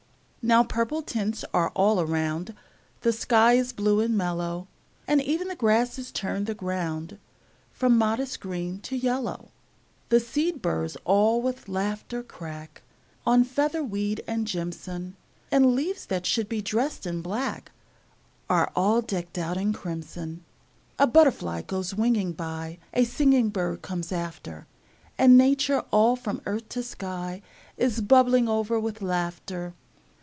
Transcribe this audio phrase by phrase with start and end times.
[0.43, 2.55] Now purple tints are all around;
[3.01, 4.67] The sky is blue and mellow;
[5.07, 7.19] And e'en the grasses turn the ground
[7.71, 9.49] From modest green to yellow.
[10.09, 12.81] The seed burrs all with laughter crack
[13.23, 15.15] On featherweed and jimson;
[15.51, 17.71] And leaves that should be dressed in black
[18.49, 20.43] Are all decked out in crimson.
[20.97, 24.65] A butterfly goes winging by; A singing bird comes after;
[25.19, 27.43] And Nature, all from earth to sky,
[27.77, 29.75] Is bubbling o'er with laughter.